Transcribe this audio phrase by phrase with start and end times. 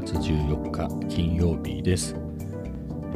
[0.00, 2.14] 月14日金曜日です、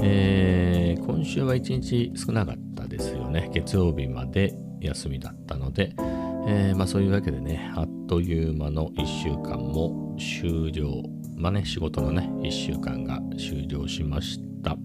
[0.00, 3.50] えー今週は1日少なかったですよね。
[3.52, 5.92] 月曜日まで休みだったので、
[6.46, 11.02] えーまあ、そういうわけでねあっという間の1週間も終了。
[11.36, 14.78] まあね仕事のね1週間が終了しました。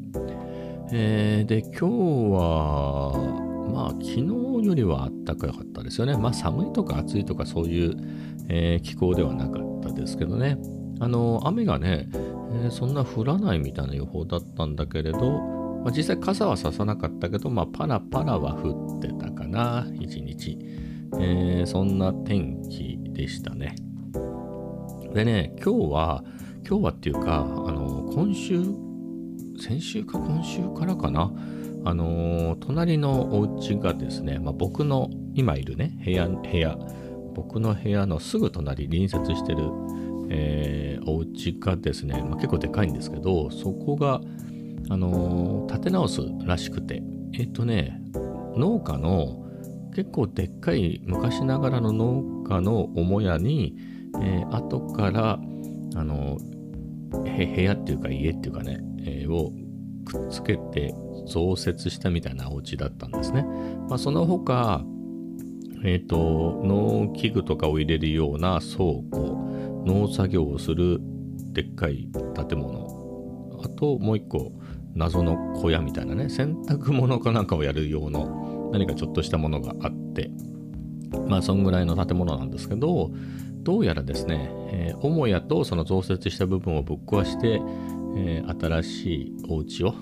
[0.91, 1.85] えーで今日
[2.33, 4.21] はまあ昨日
[4.67, 6.17] よりは暖かかったですよね。
[6.17, 7.95] まあ寒いとか暑いとかそういう、
[8.49, 10.57] えー気候ではなかったですけどね。
[10.99, 15.39] あの雨がね、えーそんな降らないみたいな予報だったんだけれど、
[15.83, 20.57] まあ、実際傘はささなかったけど、まあ、パラパラは降ってたかな一日、
[21.19, 23.75] えーそんな天気でしたね。
[25.13, 26.23] でね今日は
[26.67, 28.63] 今日はっていうかあの今週
[29.59, 31.31] 先週か今週からかな？
[31.85, 36.77] あの隣のお家がですね、まあ、僕の今いるね部屋部屋。
[37.35, 39.69] 僕の部屋のすぐ隣隣接してる、
[40.29, 44.21] えーお家がですね、まあ、結構でかいんですけどそこが、
[44.89, 48.01] あのー建て直すらしくてえっ、とね
[48.55, 49.45] 農家の
[49.93, 53.75] 結構でっかい昔ながらの農家の母屋に、
[54.21, 55.39] えー後から
[55.95, 56.37] あの
[57.25, 59.51] へ部屋っていうか家っていうかね、えーを
[60.05, 60.93] くっつけて
[61.27, 63.43] 増設したみたいなお家だったんですね。
[63.89, 64.83] まあ、その他、
[65.83, 69.37] えっ、と、農機具とかを入れるような倉庫、
[69.85, 70.99] 農作業をする
[71.53, 72.09] でっかい
[72.49, 74.51] 建物、あともう一個、
[74.93, 80.31] 謎の小屋みたいなね、洗濯物かなんかをやる用の何かちょっとしたものがあって、
[81.27, 83.11] まあ、そんぐらいの建物なんですけど、
[83.63, 87.61] どうやらですね、えー母屋とその増設した部分をぶっ壊して、
[88.17, 89.93] えー新しいお家を、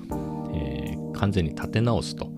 [0.53, 2.31] えー完全に建て直すと、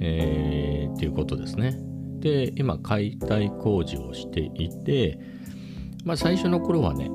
[0.00, 1.78] えーっていうことですね。
[2.20, 5.18] で、今、解体工事をしていて、
[6.04, 7.10] まあ、最初の頃はね、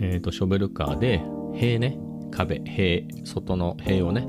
[0.00, 1.22] えーと、ショベルカーで
[1.54, 1.98] 塀ね、
[2.30, 4.26] 壁、塀、外の塀をね、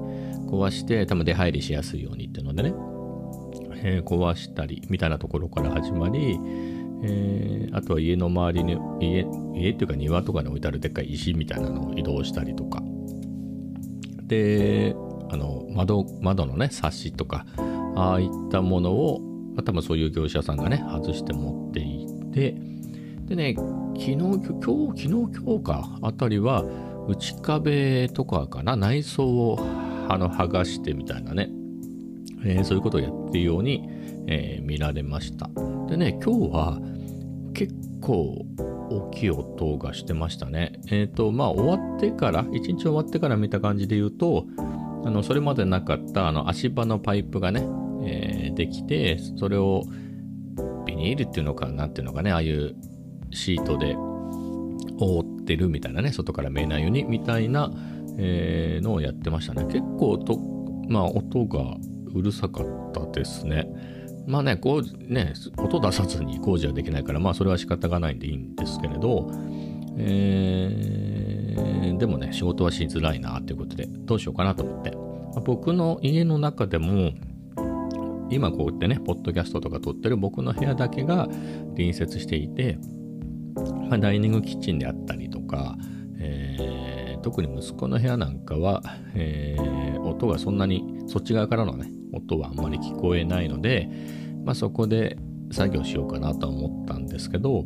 [0.48, 2.74] 壊して、多分出入りしやすいようにっていうのでね、
[3.82, 6.40] えー壊したりみたいなところから始まり、
[7.04, 12.82] えーあとは家の周りに家家っていうか庭とかに置いてあるでっかい石みたいなのを移動したりとか。
[14.26, 14.96] で
[15.32, 17.46] あの窓窓のねサッシとか
[17.96, 19.20] ああいったものを、
[19.56, 22.56] まあ、多分そういう業者さんがね外して持っていって
[23.30, 26.66] でね昨日今日昨日今日かあたりは
[27.08, 29.60] 内壁とかかな内装を
[30.10, 31.50] あの剥がしてみたいなね
[32.44, 33.88] えーそういうことをやっているように、
[34.28, 35.50] えー見られました。
[35.88, 36.80] でね、今日は
[37.54, 38.46] 結構
[38.92, 40.80] 大きい音がしてましたね。
[40.92, 44.46] えっ、と、まあ終わってから、一日終わってから見た感じで言うと、
[45.04, 47.68] あのそれまでなかったあの足場のパイプがね、
[48.04, 49.84] えできて、それを
[50.86, 52.76] ビニールっていうのかなんていうのかね、ああいう
[53.32, 53.96] シートで
[55.00, 57.72] 覆ってるみたいなね、外から見えないようにみたいな、
[58.18, 59.64] えーのをやってましたね。
[59.66, 60.38] 結構音、
[60.90, 61.78] まあ音が
[62.14, 63.68] うるさかったですね。
[64.28, 69.32] まあね、こうね、音出さずに工事はできないから、まあそれは仕方がないんでいいんですけれど、
[69.98, 74.92] えーでもね、仕事はしづらいなということで、どうしようかなと思って。
[74.92, 74.98] ま
[75.38, 77.12] あ僕の家の中でも、
[78.30, 81.28] 今こうやってね、ポッドキャストとか撮ってる僕の部屋だけが
[81.76, 82.78] 隣接していて、
[83.90, 85.78] まあ、ダイニングキッチンであったりとか、
[86.20, 88.82] えー特に息子の部屋なんかは、
[89.14, 93.90] えー音がそんなにそっち側からのね音はあんまり聞こえないので、
[94.44, 95.18] まあ、そこで
[95.52, 97.66] 作業しようかなとは思ったんですけど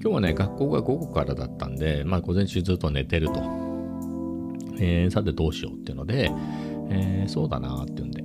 [0.00, 3.34] 今日はね学校が午後からだったんで、まあ、午前中ずっと寝てると、
[4.80, 6.30] えーさてどうしようっていうので、
[6.90, 8.24] えーそうだなっていうんで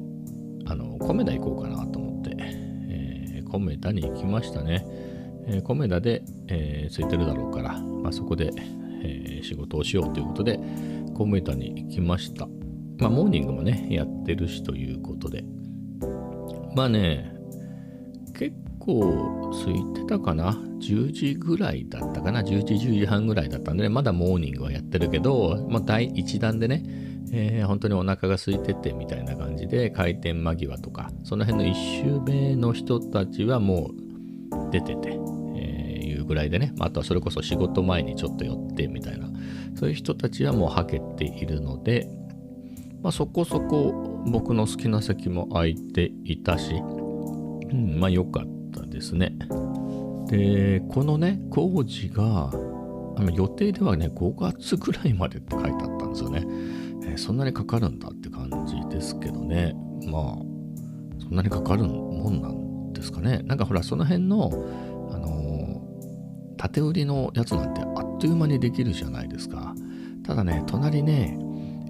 [0.65, 4.83] あのコメダ行こうかなと思って、えーコメダに行きましたね、
[5.47, 8.51] えーコメダで、えー空いてるだろうから、まあ、そこで、
[9.03, 10.59] えー仕事をしようということで
[11.13, 12.47] コメダに行きました。
[12.97, 15.43] まあモーニングもねやってるしということで。
[16.75, 17.33] まあね
[18.33, 26.83] 結構空いてたかな？10時ぐらいだったかな？11時10時半ぐらいだったんで、ね、まだモーニングはやってるけど、まあ、第1弾でね、
[27.31, 35.17] えー本当にお腹が空いててみたいな感じで開店間際とかその辺の1周目の人たちはもう出てて、
[36.23, 39.29] いうぐらいでね、まああとはそれこそ仕事前にちょっと寄ってみたいな
[39.75, 42.09] そういう人たちはもうはけているので、
[43.01, 49.35] まあ、そこそこ僕の好きな席も空いていたし、うん、まあ良かったですね。
[50.27, 52.49] で、このね、工事が、
[53.15, 56.43] あの予定ではね、5月ぐらいまでって書いてあったんですよね。
[57.05, 59.73] えーそんなにかかるんだって感じですけどね。
[60.07, 60.23] まあ、
[61.21, 63.41] そんなにかかるもんなんですかね。
[63.43, 64.49] なんかほら、その辺の、
[66.63, 69.75] 縦売りのやつなんてあっという間にできるじゃないですか。
[70.25, 71.37] ただね、隣ね、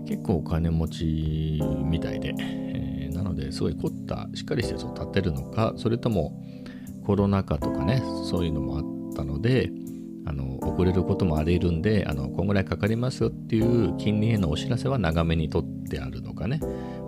[0.07, 6.43] 結構お金持ちみたいで、えー、なのですごい凝ったしっかりしたやつを建てるのかそれとも
[7.05, 9.69] コロナ禍とかねそういうのもあったので
[10.25, 16.59] あの遅れることもあり得るんであのこんぐらいかかりますよっていう金利へのお知らせは長めに取ってあるのかね、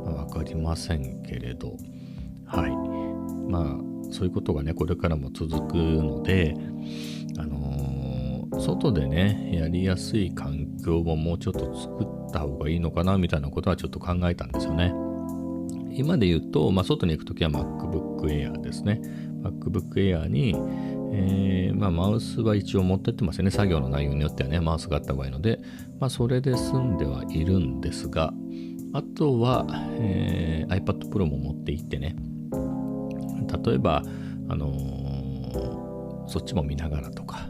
[0.05, 1.77] まあ、分かりませんけれど。
[2.45, 2.71] はい。
[3.49, 6.55] まあそういうことがねこれからも続くので、
[8.59, 14.93] 外でねやりやすい環境をもうちょっと作った方がいいのかなみたいなことはちょっと考えたんですよね。
[15.91, 19.01] 今で言うと、まあ、外に行くときは MacBook Air ですね。
[19.43, 20.55] MacBook Air に
[21.17, 23.51] えー、まあ、マウスは一応持ってってますよね。
[23.51, 25.59] 作業の内容によってはね、マウスがあった方がいいので、
[25.99, 28.33] まあ、それで済んではいるんですが、
[28.93, 29.65] あとは、
[29.99, 32.15] えー、iPad Pro も持っていってね、
[33.65, 34.03] 例えば、
[34.49, 37.49] あのー、そっちも見ながらとか、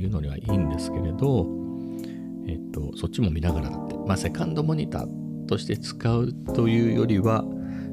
[0.00, 1.46] いうのにはいいんですけれど、
[2.46, 7.44] えっと、そっちも見ながらだって、まあ、セカンドモニターとして使うというよりは、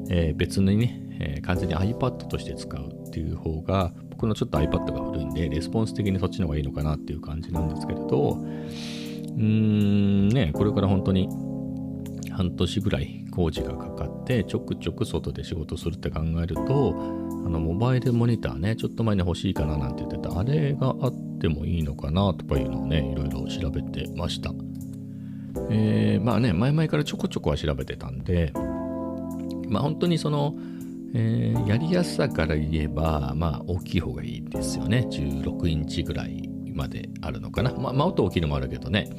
[0.10, 11.30] えー、別にね、えー、完全に iPad として使うっていう方が僕のちょっと iPad が古いんで、レスポンス的にそっちの方がいいのかなっていう感じなんですけれど、うーん、ね、これから本当に
[12.32, 16.96] 半年ぐらい工事がかかって、ちょくちょく外で仕事するって考えると、
[17.46, 24.52] あの、モバイルモニターね、ちょっと前に欲しいかななんて言ってた、あれがあってもいいのかなとかいうのをね、いろいろ調べてました。
[25.70, 28.54] えー、まあね、前々からちょこちょこは調べてたんで、
[29.70, 30.56] まあ本当にその、
[31.14, 35.08] えー、やりやすさから言えば、まあ、大きい方がいいですよね。
[35.10, 37.74] 16インチぐらいまであるのかな。
[37.74, 39.10] まあ、もっと大きいのもあるけどね。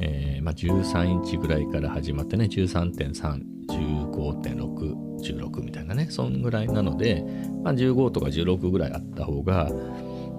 [0.00, 7.22] えー、まあ、13インチぐらいから始まってね、13.3、15.6、16みたいなね、そんぐらいなので、
[7.62, 9.70] まあ、15とか16ぐらいあった方が、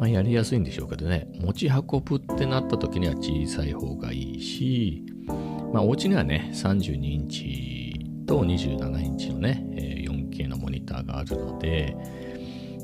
[0.01, 5.05] まあ、やりやすいんでしょうけどね、持ち運ぶってなった時には小さい方がいいし、
[5.71, 11.95] まあ、お家にはね、32インチと27インチのね、4K のモニターがあるので、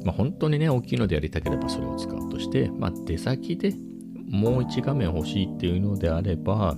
[0.05, 3.73] まあ、本当にね、大きいのでやりたければそれを使うとして、まあ、出先で
[4.29, 6.77] もう1画面欲しいっていうのであれば、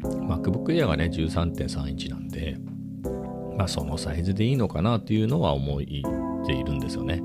[0.00, 2.56] MacBook Air がね、13.3インチなんで、
[3.58, 5.80] まあ、そのサイズでいいのかなっていうのは思っ
[6.46, 7.22] ているんですよね。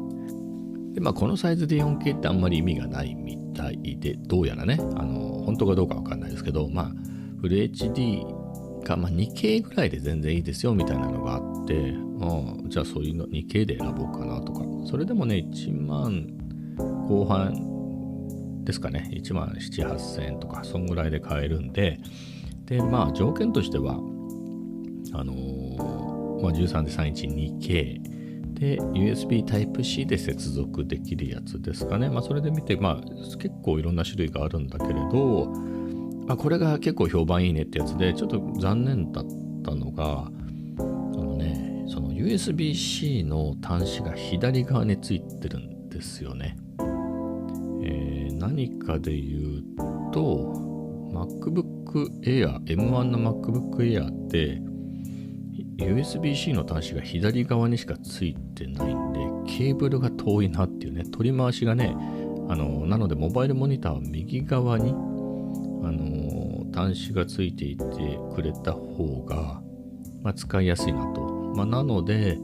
[0.93, 6.91] で、まあ、このサイズで 4K ってあんまり意味がないみたいで、どうやらね、あの、本当かどうかわかんないですけど、まあ、
[7.41, 8.23] フル HD
[8.83, 16.27] か、まあ、2K ぐらいで全然いいですよみたいなのがあって、うん、じゃあそういうの 2K で選ぼうかなとか、それでもね、1万
[17.07, 21.99] 後半ですかね、1万7、8000円とか、そんぐらいで買えるんで、
[22.65, 23.95] で、まあ条件としては、
[25.13, 26.87] あのー、まあ、13
[28.61, 32.11] で、USB Type-C で接続できるやつですかね。
[32.11, 35.47] まあ、それで見て、まあ、結構いろんな種類があるんだけれど、
[36.27, 39.25] まあ、これが結構評判いいねってやつで、ちょっと残念だっ
[39.65, 40.27] たのが、
[40.77, 46.55] あのね、その USB-C の端子が左側についてるんですよね。
[47.83, 49.63] えー、何かで言う
[50.13, 50.53] と、
[51.11, 54.61] MacBook Air、M1 の MacBook Air って、
[55.85, 61.95] USB-C の端子が左側にしかついてないんで、ケーブルが遠いなっていうね、取り回しがね、
[62.49, 67.85] あの、なのでモバイルモニターは右側に、あの、端子がついていて
[68.33, 69.61] くれた方が、
[70.21, 71.21] まあ、使いやすいなと。
[71.55, 72.37] まあ、なので、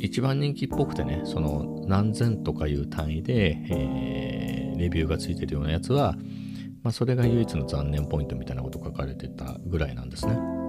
[0.00, 6.16] 一番人気っぽくてね、その何千とかいう単位で、えー、レビューがついてるようなやつは、
[6.82, 10.63] まあ、それが唯一の残念ポイントみたいなこと書かれてたぐらいなんですね。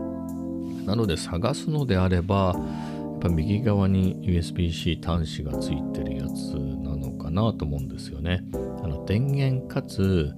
[0.86, 8.44] なので探すのであれば、やっぱ右側に USB-C 端子がついてるやつなのかなと思うんですよね。
[8.84, 10.32] あの電源かつ、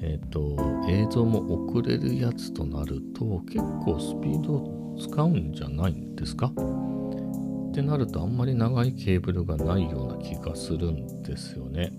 [0.00, 0.56] えっ、ー、と、
[0.88, 6.46] 映像も送れるやつとなると結構スピード使うんじゃないんですか？
[6.46, 11.92] ってなるとあんまり長いケーブルがないような気がするんですよね。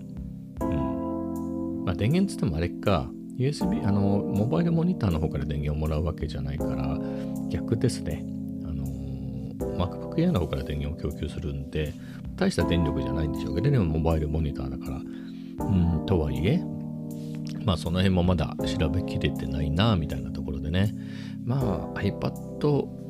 [0.60, 1.84] うん。
[1.84, 3.10] まあ電源つってもあれか、
[3.42, 6.98] USB、あの、モバイルモニターの方から電源をもらうわけじゃないから、
[7.48, 8.24] 逆ですね。
[8.64, 8.86] あの、
[9.76, 11.92] MacBook Air の方から電源を供給するんで、
[12.36, 16.62] 大した電力じゃないんでしょうけど、でもモバイルモニターだから、うん、とはいえ、
[17.64, 20.94] まあその辺もまだ調べきれてないな、みたいなところでね。
[21.44, 22.58] まあ iPad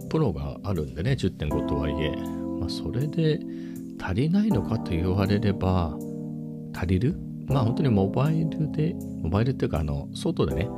[0.08, 2.16] Pro があるんでね、10.5とはいえ、
[2.58, 3.40] まあそれで
[4.00, 5.96] 足りないのかと言われれば、
[6.74, 7.31] 足りる？
[7.52, 10.68] まあ本当にモバイルで、モバイルっていうか、あの、外でね、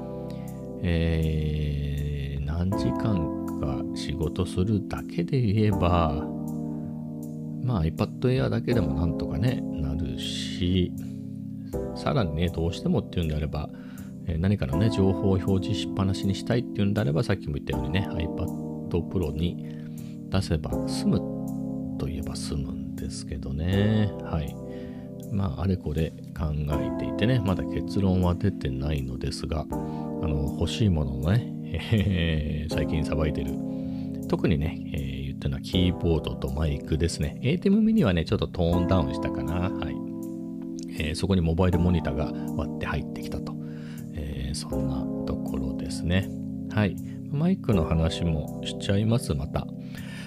[0.83, 6.27] えー、何時間か仕事するだけで言えば、
[7.63, 10.93] まあ iPad Air だけでもなんとかね、なるし、
[11.95, 13.71] さらにね、どうしてもっていうんであれば、
[14.27, 19.67] え何かのね、情報を表示しっぱなしにしたいっていうんであれば、さっきも言ったようにね、iPad Pro に
[20.29, 21.19] 出せば済む
[21.99, 24.11] といえば済むんですけどね。
[24.23, 24.64] はい。
[25.35, 31.53] まあ、あれこれ考えていてね、まだ結論は出てないのですが、あの、欲しいもののね、
[31.93, 33.53] え 最近さばいてる、
[34.29, 37.39] 特にね、えー、言ったのはキーボードとマイクですね。
[37.43, 39.71] ATEM mini はね、ちょっとトーンダウンしたかな。
[39.71, 39.95] はい。
[40.97, 43.55] えー、そこにモバイルモニターが割って入ってきたと。
[44.15, 46.31] えー、そんなところですね。
[46.71, 46.97] はい。
[47.31, 49.67] マイクの話もしちゃいます、また。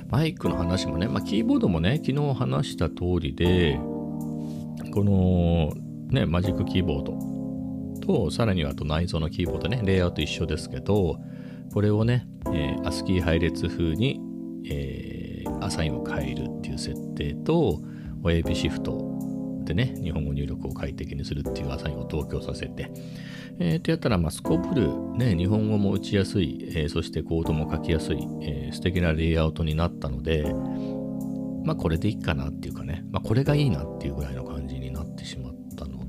[0.10, 3.80] マイクの話もね、まあ、キーボードもね、昨日話した通りで、
[4.98, 5.75] この
[6.10, 11.20] ね、マジックキーボードと、さらにはあと内蔵のキーボードね、レイアウト一緒ですけど、
[11.72, 14.20] これをね、えー、ASCII 配列風に、
[14.66, 17.80] えー、アサインを変えるっていう設定と、
[18.24, 22.92] 親指シフトでね、日本語入力を快適にするっていうアサインを同居させて、
[23.60, 30.51] えー、とやったら、まあ、スコープル、ね、日本語も打ちやすい、えー、そしてコードも書きやすい、えー、素敵なレイアウトになったので、
[31.68, 34.46] まあ、これでいいかなっていうかね、まあ、これがいいなっていうぐらいの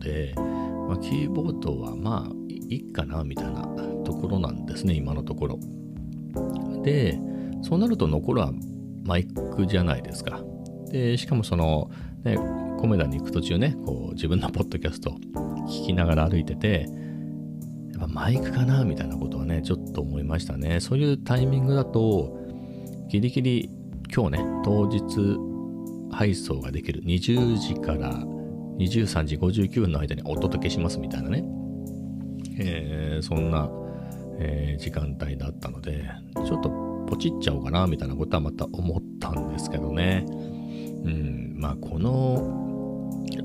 [0.09, 3.63] で、まあ、キーボードはまあいいかなみたいな
[4.05, 5.59] ところなんですね、今のところ。
[6.83, 7.21] で、
[7.63, 8.53] そうなると残るは
[9.05, 10.43] マイクじゃないですか。
[10.91, 11.91] で、しかもその、
[12.25, 12.39] ね、
[12.79, 15.11] コメダに行く途中ね、こう自分のポッドキャスト
[15.69, 16.87] 聞きながら歩いてて、
[17.93, 20.81] やっぱマイクかなみたいなことはね、ちょっと思いましたね。
[20.81, 22.35] そういうタイミングだと、
[23.09, 23.71] ギリギリ
[24.15, 25.03] 今日ね、当日
[26.11, 28.25] 配送ができる20時から
[28.79, 31.45] 23時59分の間にお届けしますみたいなね、
[32.59, 33.69] えー、そんな、
[34.39, 36.09] えー、時間帯だったので、
[36.47, 36.71] ちょっと
[37.09, 40.25] ポチっちゃおうかなみたいなことはまた思ったんですけどね。
[40.29, 40.31] う
[41.11, 42.35] ん、まあこの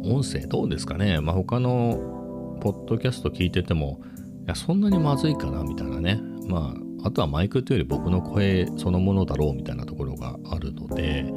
[0.03, 4.01] 音声どうですかねまあ他のポッドキャスト聞いてても、
[4.45, 6.21] いや、そんなにまずいかなみたいなね。
[6.47, 11.31] まあ、あとはマイクというより僕の声そのものだろうみたいなところがあるので、う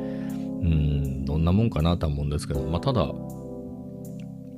[0.64, 3.12] ん、どんなもんかなとは思うんですけど、まあ、ただ、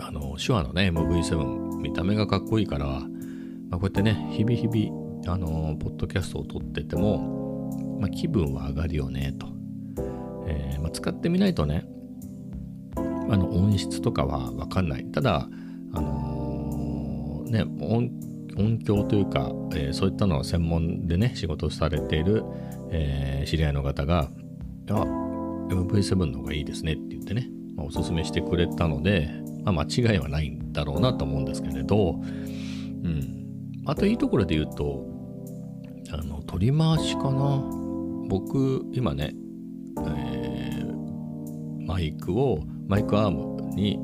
[0.09, 3.03] あの、手話のね、MV7、見た目がかっこいいから、ま
[3.73, 9.47] あ、こうやってね、日々日々、あの、ポッドキャストを撮ってても、まあ、気分は上がるよね、と。
[10.47, 11.87] えーまあ、使ってみないとね、
[12.97, 15.05] あの音質とかは分かんない。
[15.12, 15.47] ただ、
[15.93, 18.11] あのー、ね、音
[18.57, 22.45] 音響というか、えー、そういったのを専門でね、仕事されている、
[22.91, 24.31] え、知り合いの方が、
[24.91, 25.05] あ、
[25.69, 29.31] MV7 の方がいいですねって言ってね、まあ、おすすめしてくれたので、
[29.73, 33.83] まあ、間違いはないんだろうなと思うんですけれど、うん。
[33.87, 35.07] あといいところで言うと、
[36.11, 37.63] あの、取り回しかな。
[38.29, 39.35] 僕、今ね、
[40.07, 43.99] えー、マイクをマイクアームに、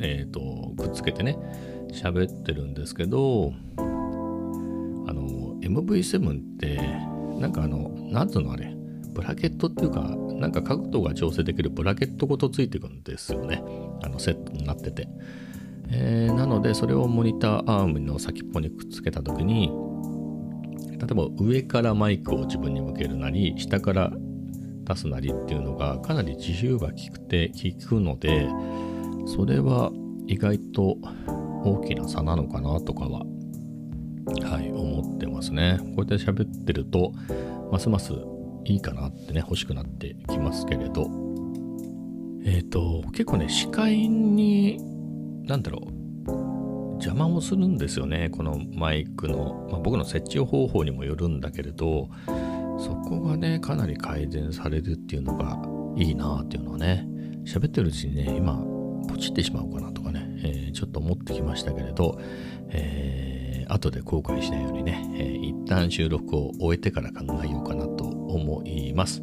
[0.00, 1.36] えーと、くっつけてね
[1.92, 3.82] 喋ってるんですけどあ
[5.12, 6.76] の MV7 って
[7.40, 8.69] なんかあのなんつうのあれ？
[9.12, 13.62] ブラケットっていうかなんか角度が調整できるブラケットごとついてくんですよね。
[14.02, 15.08] あのセットになってて、
[15.90, 19.70] えー、なのでそれをモニターアームの先っぽにくっつけた時に
[20.98, 24.12] 例えば上からマイクを自分に向けるなり下から
[24.84, 28.48] 出すなりっていうのがかなり自由が利くて効くので
[29.26, 29.92] それは
[30.26, 30.96] 意外と
[31.64, 33.24] 大きな差なのかなとかは
[34.42, 35.78] はい思ってますね。
[35.80, 37.12] こうやって喋ってると
[37.72, 38.12] ますます
[38.70, 41.10] いいかなってね欲しくなってきますけれど。
[42.42, 44.78] えっ、ー、と結構ね視界に
[45.44, 46.00] 何だろう。
[47.02, 52.10] 邪魔をするんですよねこのマイクの、まあ、僕の設置方法にもよるんだけれど
[52.80, 55.58] そこがね、かなり改善されるっていうのが
[55.96, 57.06] いいなっていうのはね、
[57.44, 58.56] 喋ってるうちにね、今、
[59.06, 62.18] ポチってしまうかなとかね、えー、ちょっと思ってきましたけれど、
[62.70, 67.86] えー、後で後悔しないようにね、えー、一旦収録を終えてから考えようかな
[68.34, 69.22] 思います。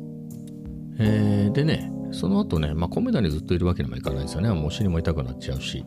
[0.99, 4.49] えー、でね、その後ね、まあ、コメダにずっといるわけにもいかないですよね。
[4.49, 5.85] もうお尻も痛くなっちゃうし。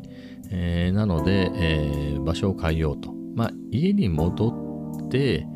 [0.51, 3.13] えー、なので、えー、場所を変えようと。
[3.35, 5.47] まあ、家に戻って、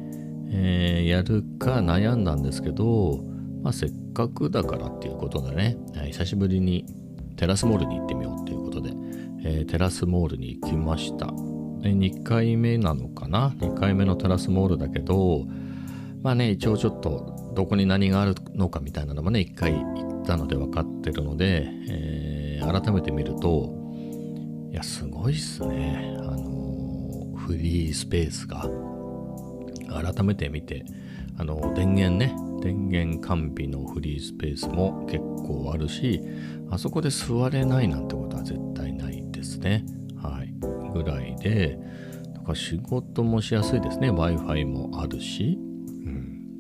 [0.51, 3.25] えー、やるか悩んだんですけど、
[3.63, 5.77] まあ、せっかくだからっていうことでね、
[6.13, 6.87] 久しぶりに
[7.37, 8.93] テラスモールに行ってみようっていうことで、
[9.45, 11.27] えー、テラスモールに行きました。
[11.27, 15.45] 2回目なのかな ?2 回目のテラスモールだけど、
[16.23, 23.73] まあね、一応ちょっとどこに何があるのかみたいなのもね、1回行ったので分かってるので、えー、改めて見ると、
[24.71, 26.17] いや、すごいっすね。
[26.21, 28.69] あの、フリースペースが。
[30.03, 30.85] 改めて見て、
[31.39, 36.21] あの、電源ね、電源完備のフリースペースも結構あるし、
[36.71, 39.85] あそこで座れないなんてことは絶対ないですね
[40.17, 40.53] はい。
[40.93, 41.79] ぐらいで、
[42.33, 44.11] だから仕事もしやすいですね。
[44.11, 45.59] Wi-Fi もあるし、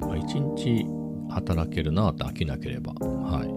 [0.07, 0.87] まあ、1日
[1.31, 2.93] 働けるなって飽きなければ。
[2.93, 3.49] はい。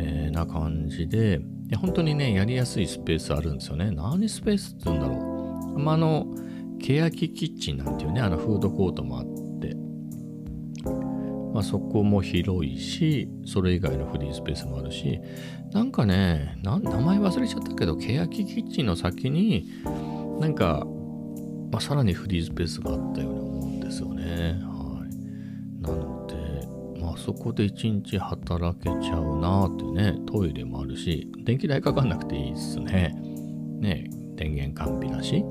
[0.00, 1.40] えー、な感じで、
[1.76, 3.90] 本当にね、やりやすいスペースあるんですよね。
[3.90, 5.14] 何スペースって言うんだろ
[5.74, 5.78] う。
[5.78, 6.26] まあ、あの、
[6.78, 9.24] 欅キキッチンなんていうね、あのフードコートもあっ
[9.60, 9.74] て、
[11.52, 15.20] まあ、そこも広いし、それ以外のフリースペースもあるし、
[15.72, 19.68] なんかね、名前忘れちゃったけど、欅キッチンの先に、
[20.40, 20.86] なんか、
[21.70, 24.60] まあ、さらにフリースペースがあったように思うんですよね。
[27.28, 33.14] そこで一日働けちゃうなーってね、トイレもあるし、電気代かかんなくていいっすね。
[33.80, 35.44] ね、電源完備だし。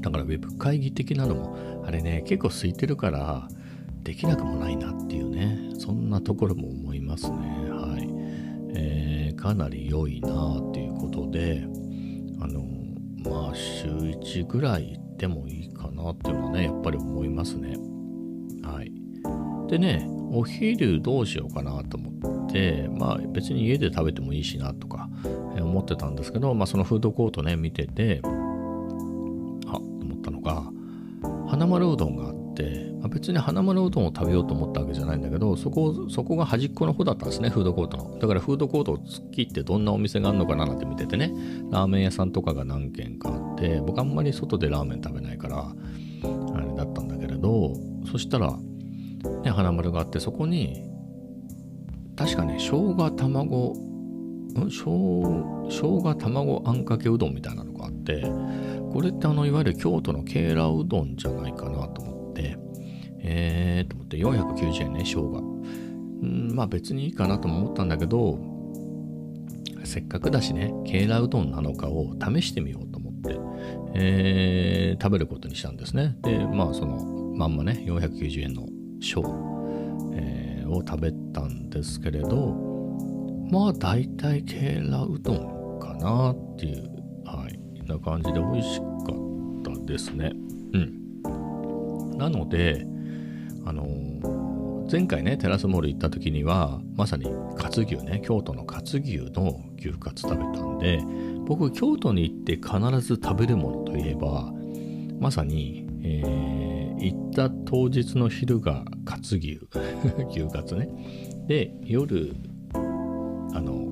[0.00, 3.46] だからウェブ会議的なのも、あれね、結構空いてるから、
[4.02, 7.36] できなくもないなっていうね、そんなところも思いますね。
[7.70, 8.08] はい。
[8.74, 11.62] えーかなり良いなっていうことで、
[12.40, 12.64] あの、
[13.22, 17.76] まあ週1ぐらい行ってもいいかなっていうのはね、やっぱり思いますね。
[18.64, 18.90] はい。
[19.68, 25.08] でね、お昼どうしようかなと思って、まあ別に家で食べてもいいしなとか
[25.60, 30.70] 思ってたんですけど、まあそのフードコートね、見てて、あ、と思ったのが、
[31.48, 38.18] 花丸うどんがあって、まあ、別に花丸うどんを食べようと思ったわけじゃないんだけど、そこ、そこが端っこの方だったんですね、フードコートの。
[38.18, 41.32] だからフードコートを突っ切ってどんなお店があるのかななんて見ててね、
[41.70, 45.68] ラーメン屋さんとかが何軒かあって、僕あんまり外でラーメン食べないから、
[46.54, 47.74] あれだったんだけれど、
[48.10, 48.58] そしたら、
[49.56, 50.84] 花丸があって、そこに、
[52.14, 54.70] 確かね、生姜卵、ん？
[54.70, 58.22] 生生姜卵あんかけうどんみたいなのがあって、
[58.92, 62.58] これってあの、いわゆる京都のケーラうどんじゃないかなと思って、
[63.20, 65.42] えーと思って490円ね、生姜。
[66.22, 68.38] うん、まあ別にいいかなとも思ったんだけど、
[69.84, 73.38] せっかくだしね、ケーラうどんなのかを試してみようと思って、
[73.94, 76.16] えー食べることにしたんですね。
[76.22, 77.04] で、まあその
[77.36, 78.66] まんまね、490円の
[79.00, 79.22] 小、
[80.12, 82.54] えーを食べたんですけれど、
[83.50, 86.88] まあ大体ケーラうどんかなっていう、
[87.24, 88.84] はい、な感じで美味しか
[89.70, 90.32] ったですね。
[90.72, 92.18] うん。
[92.18, 92.84] なので、
[93.64, 94.46] あのー
[94.90, 101.00] 前回ね、テラスモール行った時には、まさにカツ牛ね、京都のカツ牛の牛カツ食べたんで、
[101.44, 104.52] 僕、京都に行って必ず食べるものといえば、
[105.18, 106.46] まさに、えー
[106.98, 109.60] 行った当日の昼がカツ牛、
[110.30, 110.88] 牛カツね。
[111.46, 112.34] で、夜、
[112.72, 113.86] あの、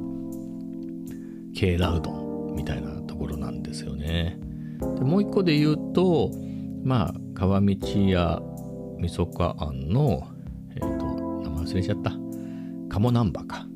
[1.54, 4.38] ケーラうどんみたいなところなんですよね。
[4.98, 6.30] でもう一個で言うと、
[6.82, 7.76] まあ、川道
[8.08, 8.42] 屋
[8.98, 10.26] みそかあんの、
[10.74, 10.86] えっ、と、
[11.42, 12.12] 名前忘れちゃった。
[12.88, 13.66] 鴨南波か。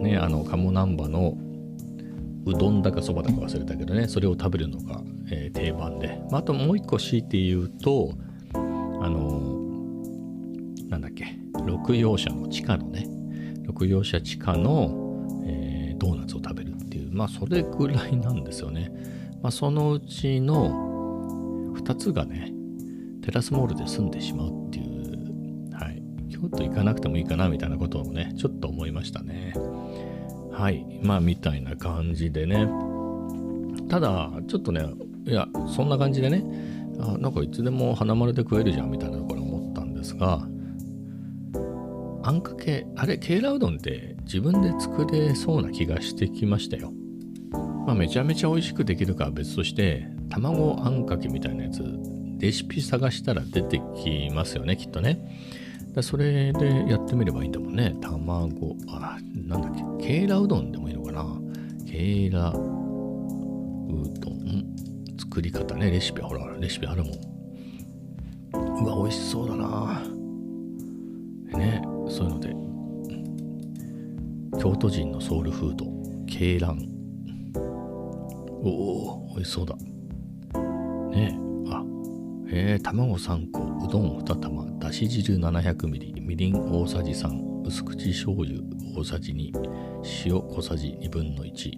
[0.00, 1.36] ね、あの、鴨南波の
[2.46, 6.20] うどんだかそばだか忘れたけどね、それを食べるのが、えー定番で。
[6.30, 8.12] まあ、あともう一個強いて言うと、
[8.54, 9.58] あの
[10.88, 13.06] なんだっけ、六葉社の地下のね、
[13.64, 18.90] 六葉社地下の、えードーナツを食べるっていう、まあ、それぐらいなんですよね。
[19.42, 22.52] まあ、そのうちの2つがね、
[23.22, 29.54] テラスモールで住んでしまうっていう、はい、京都行かなくてもいいかなみたいなことをね、ちょっと思いましたね。
[30.56, 32.66] はい、まあ、みたいな感じでね。
[33.90, 34.88] ただ、ちょっとね、
[35.26, 36.44] いや、そんな感じでね、
[36.98, 40.48] あなんかいつでも花丸で食えるじゃんみたいなところ思ったんですが、
[42.22, 46.90] あんかけ、あれ、ケーラうどんって自分で作れそうな気がしてきましたよ。
[47.86, 51.84] まあ、めちゃめちゃ美味しくできるかは別として、卵あんかけみたいなやつ、
[52.38, 55.18] レシピ探したら出てきますよね、きっとね。
[56.00, 57.94] それでやってみればいいんだもんね。
[58.00, 61.26] 卵、あ、なんだっけ、ケーラうどんでもいいのかな？
[61.84, 62.60] ケーラうど
[64.30, 64.64] ん、
[65.18, 67.12] 作り方ね、レシピ、ほら、レシピあるもん。
[68.84, 70.00] うわ、美味しそうだな。
[71.58, 72.54] ね、そういうので、
[74.60, 76.86] 京都人のソウルフード、鶏卵。
[78.62, 79.74] おお、美味しそうだ。
[81.10, 81.36] ね
[81.68, 81.82] あ、
[82.48, 88.60] えー、卵3個、うどん2玉、だし汁700ミリ、みりん大さじ3、薄口醤油
[88.96, 89.50] 大さじ2、
[90.24, 91.72] 塩小さじ1分の1、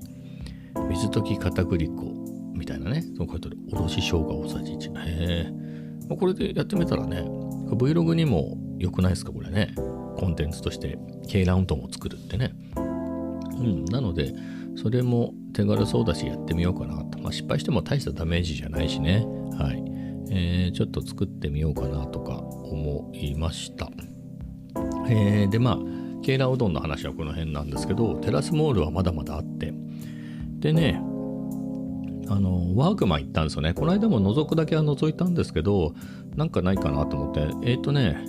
[0.89, 2.13] 水溶き片栗粉
[2.55, 4.93] みたいなね、そう書いてある、おろし生姜大さじ1。
[4.93, 5.53] へえ、
[6.09, 7.23] まこれでやってみたらね、
[7.71, 9.75] Vlog にも良くないですか、これね。
[10.17, 12.53] コンテンツとして、ケーラウントンを作るってね。
[12.77, 14.35] うん、なので、
[14.77, 17.19] それも手軽そうだしやってみようかなと。
[17.19, 19.27] まあ、失敗しても大したダメージじゃないしね。
[19.59, 19.83] はい。
[20.31, 23.91] えーちょっと作ってみようかなとか思いました。
[25.09, 25.79] えーで、まあ、
[26.23, 29.73] ケーラうどんの話はこの辺なんですけど、テラスモールはまだまだあって。
[30.61, 31.01] でね、
[32.31, 35.95] あのワークマン行ったんですよねこの間も覗くだけは覗いたんですけど
[36.37, 38.23] なんかないかなと思ってえっ、ー、とね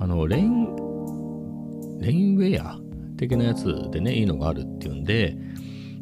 [0.00, 2.78] あのレインレインウェア
[3.16, 5.36] 的なやつでねいいのがあるっていうんで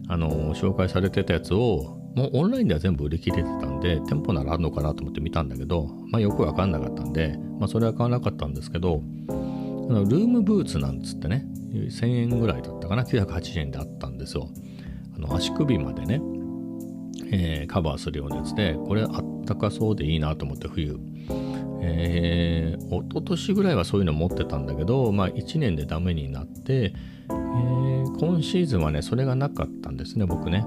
[0.08, 9.02] あの紹介されてたやつをもうオンラインでは全部売り切れてたんで店舗ならあるのかなと思って見たんだけどまあよくわかんなかったんでまあそれは買わなかったんですけど
[9.92, 14.48] あのルームブーツなんつってね1000円ぐらいだったかな980円であったんですよ
[15.14, 16.20] あの足首までね、
[17.30, 20.98] えー、カバーするようなやつでこれあったかそうでいいなと思って冬
[21.84, 26.94] えー、一昨年ぐらいはそういうの持ってたんだけど、まあ1年でダメになって、
[27.28, 30.64] えー、今シーズンはね、それがなかったんですね、僕ね。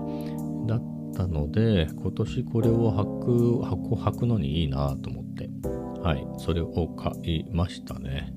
[0.68, 0.82] だっ
[1.16, 5.50] たので、今年これを履く、箱履くのにいいなと思って、
[6.02, 8.35] はい、それを買いましたね。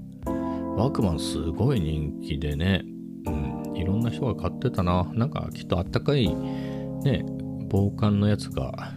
[0.78, 2.84] ワークマンすごい人気でね、
[3.26, 5.10] うん、いろんな人が買ってたな。
[5.12, 7.26] なんかきっとあったかい、ね、
[7.68, 8.92] 防寒のやつが、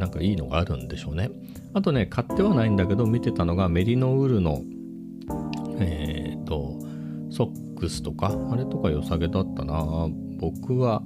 [0.00, 1.30] なんかいいのがあるんでしょうね。
[1.72, 4.60] あとね、買ってはないんだけど、見てたのがメリノウールの、
[5.78, 6.80] えっ、ー、と、
[7.30, 10.08] ソックスとか、あれとか良さげだったな。
[10.40, 11.04] 僕は、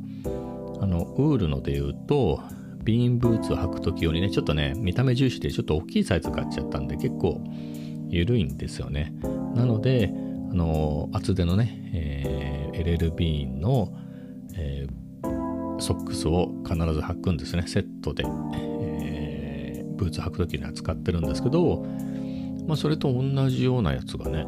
[0.81, 2.41] あの、ウールので言うと、
[2.83, 7.45] ビーンブーツを履くときよりね、ちょっとね、見た目重視でちょっと大きいサイズ買っちゃったんで、結構
[8.09, 9.13] 緩いんですよね。
[9.57, 10.13] なので、
[10.51, 13.93] あの、厚手のね、えー、LL ビーンの、
[14.55, 18.77] えー、ソックスを必ず履くんですね、セットでえ。
[19.97, 21.85] ブーツ履く時には使ってるんですけど、
[22.67, 24.47] まあ、それと同じようなやつがね、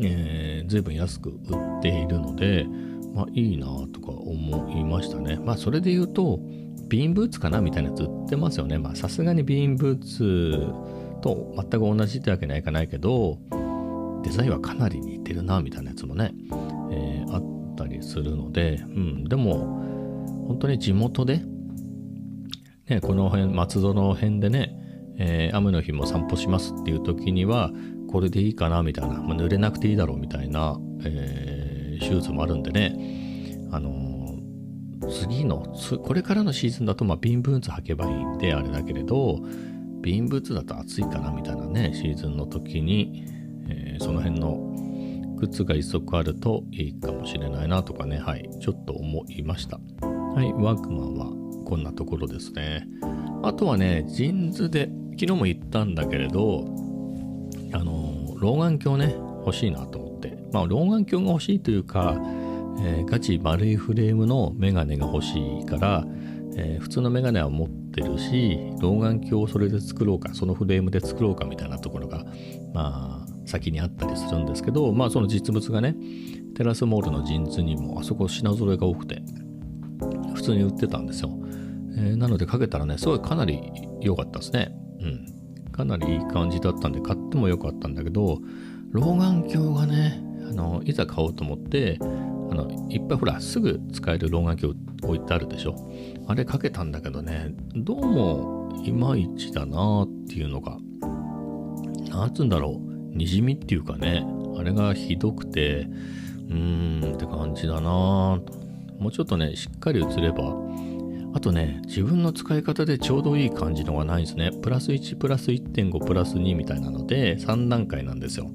[0.00, 2.66] えー、随分安く売っているので、
[3.14, 5.36] まあ、いいなとか思いましたね。
[5.36, 6.40] まあ、それで言うと、
[6.88, 8.78] ビーンブーツかなみたいなやつ売ってますよね。
[8.78, 10.66] まあ、さすがにビーンブーツ
[11.22, 13.38] と全く同じってわけにはいかないけど、
[14.24, 16.32] デザインはかなり似てるな、みたいなやつもね、
[16.90, 19.82] えー、あったりするので、うん、でも、
[20.48, 21.42] 本当に地元で
[22.88, 24.76] ね、この辺、松戸の辺でね、
[25.16, 27.70] えー、雨の日も散歩しますっていう時には、
[28.10, 35.66] これでいいかなみたいな、まあ、濡れなくていいだろうみたいな、えー、シューズもあるんでね、あのー、次の、
[36.02, 39.40] これからのシーズンだと、まあ、ビンブーツ履けばいいんで、あれだけれど、
[40.02, 43.24] ビンブーツだと暑いかなみたいなね、シーズンの時に、
[43.94, 49.78] えー、その辺の靴が一足あるといいかもしれないなとかね、はい、ちょっと思いました。
[50.02, 51.26] はい、ワークマンは
[51.64, 52.86] こんなところですね。
[53.42, 56.64] あとはね、ジーンズで、昨日も言ったんだけれど、
[57.72, 59.14] あの、老眼鏡ね、
[59.46, 60.36] 欲しいなと思って。
[60.52, 62.16] まあ、老眼鏡が欲しいというか、
[62.80, 66.04] えー、ガチ丸いフレームのメガネが欲しいから、
[66.56, 72.24] えー、普通のメガネは持ってるし、老眼鏡をそれで作ろうか、そのフレームで作ろうかみたいなところが、
[72.72, 73.23] まあ、
[73.54, 75.94] 先にあったりするんですけど、まあ、その実物がね、
[76.56, 79.22] テラスモールのジーンズにもあそこ品揃えが多くて、
[80.34, 81.30] 普通に売ってたんですよ。
[81.96, 83.60] えー、なのでかけたらね、すごいかなり
[84.00, 84.74] 良かったですね。
[85.00, 85.70] うん。
[85.70, 88.40] かなりいい感じだったんで、買っても良かったんだけど、
[88.90, 92.04] 老眼鏡がね、あの、いざ買おうと思って、あ
[92.54, 95.76] の、いっぱいほら、すぐ使える老眼鏡置いてあるでしょ。
[96.26, 100.76] あれかけたんだけどね、どうもいまいちだなっていうのが、
[102.10, 104.26] なんつうんだろう、にじみっていうかね、
[104.58, 105.86] あれがひどくて、
[106.48, 108.40] うーんって感じだな
[108.98, 110.56] もうちょっとね、しっかり映れば、
[111.34, 114.50] あとね、自分の使い方でちょうどいい感じのがないんですね。
[114.62, 118.50] プラス1、プラス1.5、プラス2みたいなので、3段階なんですよ。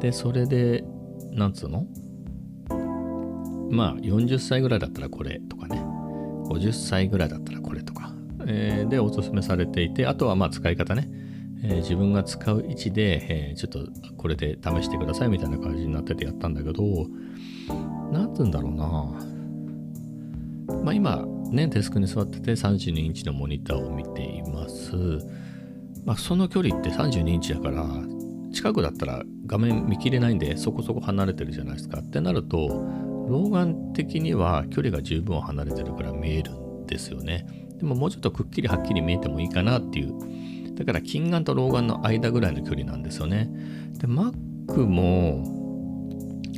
[0.00, 0.84] で、それで、
[1.30, 1.86] なんつうの？
[3.70, 5.80] まあ、40歳ぐらいだったらこれとかね、
[6.48, 8.12] 50歳ぐらいだったらこれとか、
[8.46, 11.08] えー、で、おすすめされていて、あとはまあ、使い方ね。
[11.64, 16.82] えー、自分が使う位置で、えー、ちょっとこれで試してくださいみたいな感じになっててやったんだけど、
[18.10, 18.82] なんつうんだろうな。
[20.82, 24.92] まあ今、ね、デスクに座ってて32インチのモニターを見ています。
[26.04, 27.86] まあ、その距離って32インチだから、
[28.52, 32.00] 近くだったら画面見切れないんでそこそこ離れてるじゃないですか。
[32.00, 32.68] ってなると、
[33.28, 37.46] 老眼的には距離が十分離れてるから見えるんですよね。
[37.78, 40.14] でももうちょっとくっきりはっきり見えてもいいかなっていう。
[40.84, 43.50] だから近眼と老眼の間ぐらいの距離なんですよね。
[43.98, 45.44] で、Mac も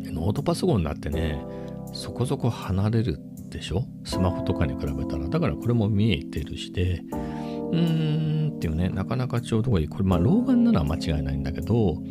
[0.05, 1.45] ノートパソコンになってね、
[1.93, 3.19] そこそこ離れる
[3.51, 3.87] でしょ？
[4.05, 5.29] スマホとかに比べたら。
[5.29, 9.89] だからこれも見えてるしで、うーんっていうね、なかなかちょうどいい。
[9.89, 12.03] これ、まあ、老眼なら間違いないんだけど、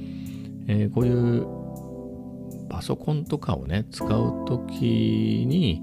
[0.68, 1.46] えー、こういう
[2.70, 5.82] パソコンとかをね、使うときに、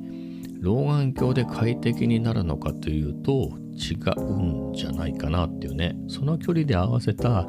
[0.60, 7.46] 老眼鏡で快適になるのかというと、違うんじゃないかなっていうね、その距離で合わせた、ま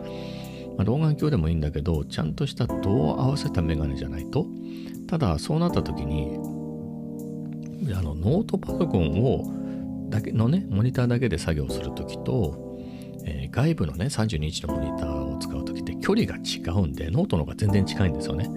[0.80, 4.48] あ、老眼鏡でもいいんだけど、ちゃんとした度を合わせたメガネじゃないと、
[5.08, 6.38] ただそうなった時に、
[7.94, 12.78] あのノートパソコンをだけのね、モニターだけで作業するときと、
[13.26, 18.50] えー、外部のね、32インチのモニターを使うときって距離が違うんで、ノートの方が全然近いんですよね。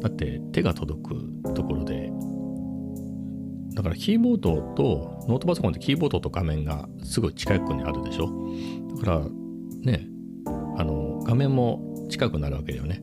[0.00, 2.07] だって手が届くところで、
[3.78, 8.28] だからキーボードと、ノートパソコンってキーボードと画面がすぐ近くにあるでしょ？
[8.96, 10.04] だからね、
[10.76, 13.00] あの、画面も近くなるわけだよね。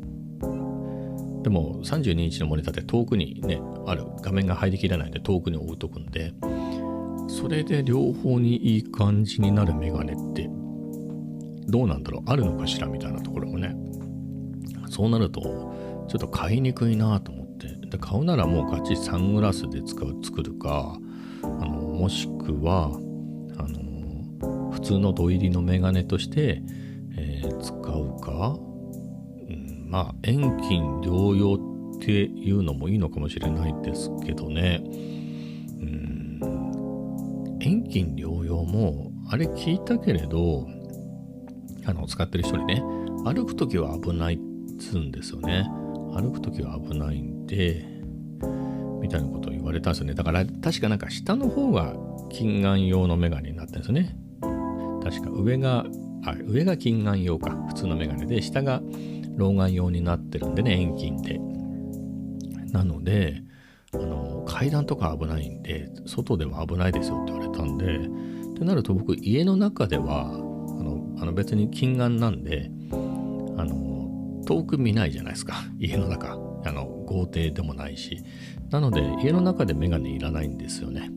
[1.44, 6.34] でも32インチのモニターって遠くにね、ある画面が入りきらないんで遠くに置いとくんで、
[7.30, 10.50] それで両方にいい感じになるメガネって
[11.68, 12.24] どうなんだろう？
[12.30, 12.88] あるのかしら？
[12.88, 13.74] みたいなところもね。
[14.90, 15.40] そうなると
[16.10, 17.45] ちょっと買いにくいなと思
[17.96, 20.98] で買うならもうガチサングラスで使う作るか、
[21.42, 22.92] あのもしくは
[23.58, 26.62] あの普通の土入りのメガネとして、
[27.18, 28.58] えー、使うか。
[29.48, 31.54] うんまあ遠近療養
[31.98, 34.82] っていうのもいいのかもしれないですけどね。
[34.84, 34.90] う
[35.86, 36.40] ん
[37.62, 40.68] 遠近療養もあれ聞いたけれど
[41.86, 42.84] あの使ってる人にね
[43.24, 44.40] 歩く時は危ないっ
[44.80, 45.66] つうんですよね。
[46.14, 47.86] 歩く時は危ないんで
[49.02, 50.14] みたいなことを言われたんですよね。
[50.14, 51.96] だから確かなんか下の方が
[52.30, 54.18] 近眼用のメガネになってるんですよね。
[55.04, 55.86] 確か上が
[56.24, 57.52] あ上が近眼用か。
[57.68, 58.82] 普通のメガネで下が
[59.36, 61.40] 老眼用になってるんでね遠近で。
[62.72, 63.42] なので
[63.94, 70.38] あの階段とか危ないんで外では危ないですよって言われたんでってなると僕家の中ではあ
[70.84, 72.70] のあの別に近眼なんで
[73.58, 75.64] あの遠く見ないじゃないですか。
[75.80, 76.38] 家の中。
[76.66, 78.24] あの豪邸でもないし
[78.70, 81.10] なので家の中でメガネいらないんですよね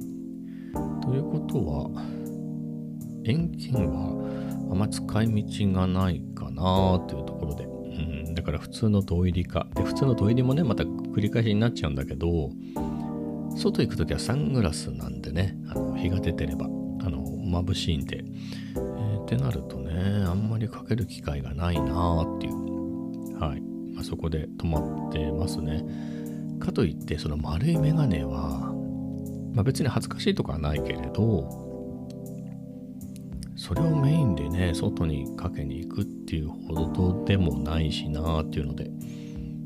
[1.02, 2.02] ということは
[3.24, 7.68] 遠近はあんま使い道がないかなというところでう
[8.30, 9.66] んだから普通の土入りか。
[9.74, 12.50] で、普通の土入りもね、また繰り返しになっちゃうんだけど、
[13.56, 16.68] 外行くときはサングラスなんでね、あの日が出てれば、あ
[17.10, 18.22] の、眩しいんで。
[18.76, 23.38] えー、ってなるとね、あんまりかける機会がないなーっていう。
[23.40, 23.67] はい。
[24.00, 25.84] あ、そこで止まってますね。
[26.58, 28.72] かといって、その丸いメガネは、
[29.54, 31.68] まあ、別に恥ずかしいとかはないけれど、
[33.56, 38.90] それをメインでね、外にかけに行くっていうほどでもないしなっていうので、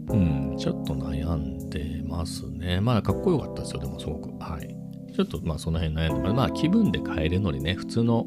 [0.08, 2.80] うん、ちょっと悩んでますね。
[2.80, 4.30] まあ、かっこよかったですよ、でもすごく。
[4.42, 4.74] はい。
[5.14, 8.26] ちょっとまあ、その辺悩んで、まあ、気分で買えるのにね、普通の、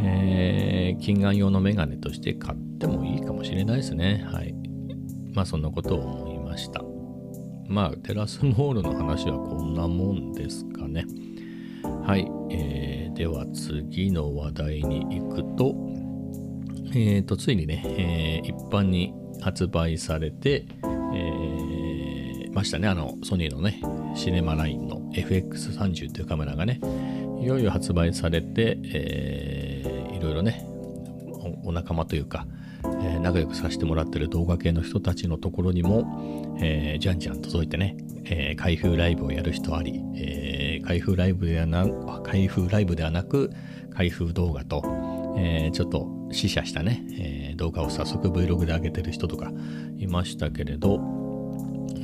[0.00, 4.26] えー、近眼用のメガネとして買ってもいいかもしれないですね。
[4.26, 4.55] はい。
[5.36, 6.82] まあ、そんなことを思いました。
[7.68, 11.04] まあ、テラスモールの話はこんなもんですかね。
[12.04, 12.28] はい。
[12.50, 15.74] えーでは次の話題に行くと、
[16.94, 17.82] えー、と、ついにね、
[18.44, 20.66] えー、一般に発売されて、
[21.14, 23.80] えー、ましたね、あの、ソニーのね、
[24.14, 26.78] シネマラインの FX30 というカメラがね、
[27.40, 30.66] いよいよ発売されて、えー、いろいろね、
[31.64, 32.46] お仲間というか、
[33.00, 41.86] えー、仲良くさせてもらってる動画系の人たちのところにも、えー、じゃんじゃん届いてね、えー、開封ライブをやる人あり、え開封ライブではな
[42.22, 43.50] 開封ライブではなく
[43.94, 44.82] 開封動画と、
[45.36, 49.50] え、ちょっと試写したね、え、動画を早速 Vlog で上げてる人とか
[49.98, 51.00] いましたけれど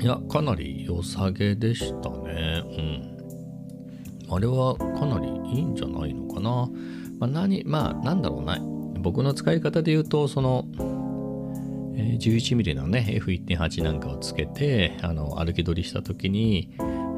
[0.03, 2.65] いやかなり良さげでしたね。
[4.29, 4.35] うん。
[4.35, 6.69] あれはかなりいいんじゃないのかな、
[7.21, 8.59] まあ、何まあなんだろうな。
[9.03, 10.65] 僕の使い方で言うとその
[11.95, 16.75] 11mm のね F1.8 なんかをつけてあの歩き取りした時に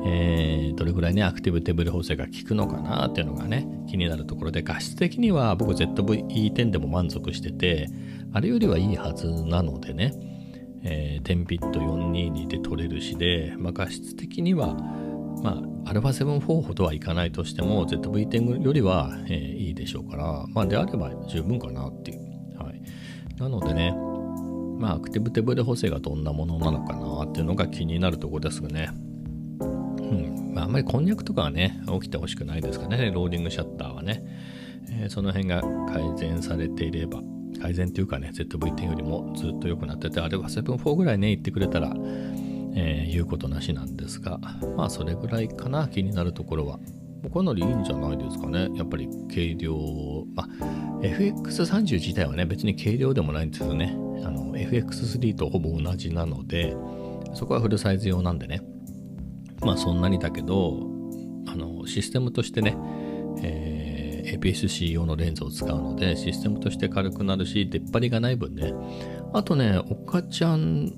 [0.07, 7.89] えー、どれぐらいね、アクティブ手ブレ補正が効くのかなっていうのがね、気になるところで、画質的には僕 ZV-E10 でも満足してて、
[8.35, 10.13] あれよりはいいはずなのでね、
[10.83, 14.77] えー、10ビット422で撮れるしで、まあ、画質的には、
[15.43, 22.21] まあ、α7-4 ほどはいかないとしても、ZV-10 よりは、えー、いいでしょうから、まあ、であれば十分かなっていう。
[22.59, 22.81] はい。
[23.39, 23.95] なのでね、
[24.79, 28.91] まあ、アクティブ手ブレ補正がどんなものなのかなっていうのが気になるところですね。
[29.61, 34.23] うんまあ、あんまりこんにゃくとかはね、起きてほしくないですかね、ローディングシャッターはね。
[34.91, 37.21] えー、その辺が改善されていれば、
[37.61, 41.95] 改善というかね、ZV-10 よりもずっと良くなってて、あれは7.4ぐらいね、言ってくれたら、
[42.75, 44.39] えー、言うことなしなんですが、
[44.77, 46.79] まあ、それぐらいかな、気になるところは。
[47.33, 48.69] かなりいいんじゃないですかね。
[48.75, 49.75] やっぱり軽量、
[50.35, 50.49] まあ、
[51.01, 53.97] FX30 自体はね、別に軽量でもないんですよね。
[54.25, 56.77] あの、FX3 とほぼ同じなので、
[57.35, 58.63] そこはフルサイズ用なんでね。
[59.61, 60.87] まあそんなにだけど、
[61.47, 62.77] あの、システムとしてね、
[63.43, 68.73] えー、APS-C 用のレンズを使うので、システムとして軽くなるし、出っ張りがない分ね、
[69.33, 70.93] あとね、岡ちゃん、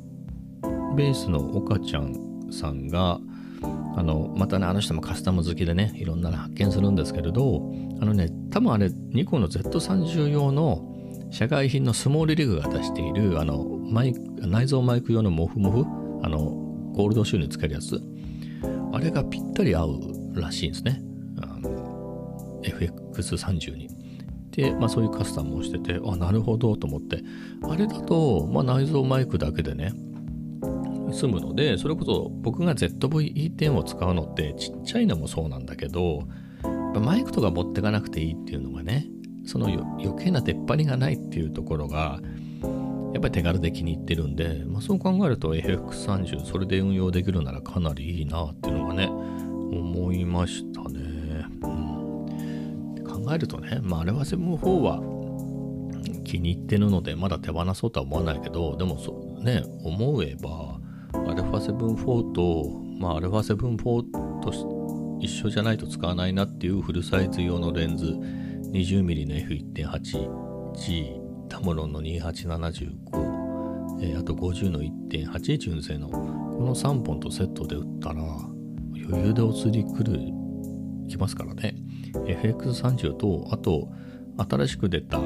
[0.96, 3.20] ベースの岡ちゃんさんが、
[3.96, 10.94] あのまたねあの人もカスタム好きでねいろんなの発見するんですけれどあのね多分あれニコンの Z30 用の
[11.30, 15.84] 社外品のスモールリグが出しているあのマイ内蔵マイク用のモフモフ
[16.22, 16.38] あの
[16.92, 18.00] ゴールドシューにつけるやつ。
[18.92, 20.00] あれがぴったり合う
[20.34, 21.02] らしいんですね。
[22.62, 23.88] FX30 に。
[24.50, 27.22] で、まあ、そういうカスタムをしててあなるほどと思って。
[27.62, 29.92] あれだと、まあ、内蔵マイクだけでね
[31.16, 36.22] 済むのでそれこそ僕が ZV-E10 を使うのってちっちゃいのもそうなんだけど
[37.00, 39.06] マイクとか持ってかなくていいっていうのがね
[39.46, 42.20] その余計な出っ張りがないっていうところが
[43.12, 55.16] やっぱり手軽で気に入ってるんで、まあ、そう考えると FX30 それで運用できるならかなりいいなっていうのがね思いましたね、うん、考えるとね、まあ、あれはセブン4は
[56.24, 60.65] 気に入ってるのでまだ手放そうとは思わないけどでもそね思えば
[61.26, 63.76] α7-4 と、まあ、α7-4
[64.40, 64.52] と
[65.20, 68.06] 一緒じゃないと使わないなっていうフルサイズ用のレンズ
[68.72, 78.22] 20mm の F1.8G タモロンの2875、えー、あと50の1.8純正のこの3本とセットで売ったら
[78.94, 80.18] 余裕でお釣り来る
[81.08, 81.76] きますからね。
[82.12, 83.88] FX30 とあと
[84.38, 85.18] 新しく出た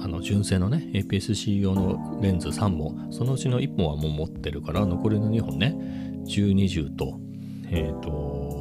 [0.00, 5.76] あの純正のね APS-C 用のレンズ3本そのうちの1本はもう持ってるから残りの2本ね
[6.26, 7.18] 1020と
[7.70, 8.58] えっ、ー、と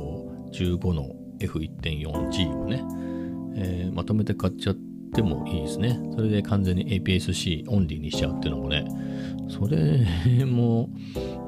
[0.52, 2.84] 15の F1.4G をね、
[3.56, 4.76] えー、まとめて買っちゃっ
[5.14, 6.00] てもいいですね。
[6.16, 8.86] それで完全に APS-C オンリーにしちゃうっていうのもね
[9.50, 10.90] それも、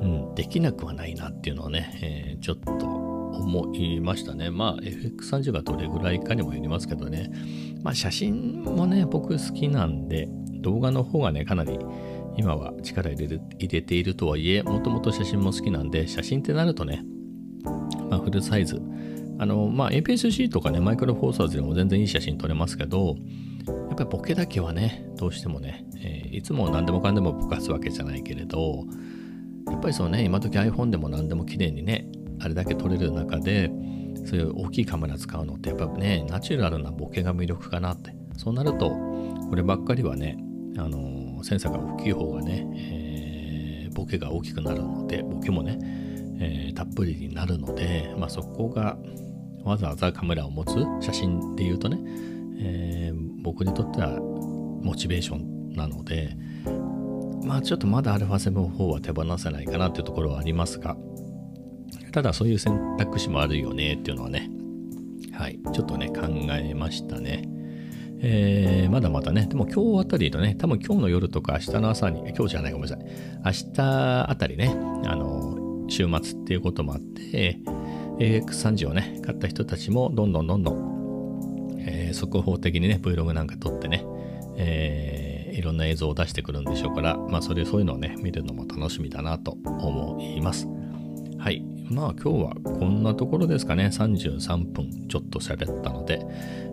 [0.01, 2.98] うん、できなくはないなっていうのはね、えー、ちょっと
[3.49, 4.51] 思いましたね。
[4.51, 7.31] まあ FX30 がどれぐらいかにもよりますけどね。
[7.83, 10.29] まあ写真もね、僕好きなんで、
[10.61, 11.79] 動画の方がね、かなり
[12.37, 17.03] 今は力入れる入れているとはいえ、もともと写真も好きなんで、写真ってなるとね、
[18.09, 18.81] まあ、フルサイズ。
[19.39, 23.15] あの、まあ APS-C とかね、マイクロフォーサーズでも全然いい写真撮れますけど、
[23.67, 28.85] やっぱりボケだけはね、どうしてもね、えー、いつも何でもかんでもぼかすわけじゃないけれど、
[29.67, 32.07] やっぱりそうね、今時 iPhone でも何でも綺麗にね、
[32.39, 33.71] あれだけ撮れる中で
[34.25, 38.19] そういう大きいカメラ使うのってやっぱねナチュラルなボケが魅力かなって。
[38.39, 38.91] そうなると
[39.49, 40.37] こればっかりはね
[40.77, 45.77] あのセンサーが大きい方がね、えー、ボケが大きくなるのでボケもね、
[46.39, 48.97] えー、たっぷりになるので、まあ、そこが
[49.65, 50.75] わざわざカメラを持つ
[51.05, 51.99] 写真で言うとね、
[52.61, 56.37] えー、僕にとってはモチベーションなので
[57.43, 60.95] まあちょっとまだ α7-4 は手放せないかなっていうところはありますが
[62.11, 64.49] ただそういう選択肢もあるよねっていうのはね、
[65.33, 67.43] はい、ちょっとね、考えましたね。
[68.21, 73.05] えー、まだまだね、でも今日あたりとね、多分今日の夜とか明日の朝に、今日じゃないごめんなさい、
[73.45, 77.59] 明日あたりね、あの、週末っていうこともあって、
[78.19, 84.05] AX30 をね、買った人たちもどんどんどんどん、えー、速報的にね、Vlog なんか撮ってね、
[84.57, 90.67] えー、いろんな映像を出してくるんでしょうから、まあそれそういうのをね、見るのも楽しみだなと思います。
[91.37, 91.63] はい。
[91.89, 93.87] まあ今日はこんなところですかね。
[93.87, 96.21] 33分ちょっと喋ったので、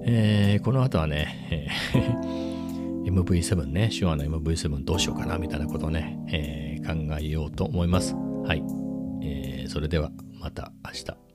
[0.05, 8.15] えー、この後はね、えー、MV7 ね、手話の MV7 どうしようかなみたいなことをね、えー、考えようと思います。
[8.15, 8.63] はい。
[9.23, 11.26] えー、それではまた明日。